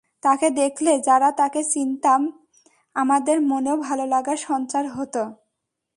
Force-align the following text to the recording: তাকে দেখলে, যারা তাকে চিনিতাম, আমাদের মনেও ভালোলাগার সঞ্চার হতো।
তাকে 0.23 0.47
দেখলে, 0.51 0.91
যারা 0.99 1.29
তাকে 1.31 1.61
চিনিতাম, 1.63 2.21
আমাদের 2.95 3.37
মনেও 3.41 3.77
ভালোলাগার 3.77 4.37
সঞ্চার 4.37 4.85
হতো। 4.89 5.23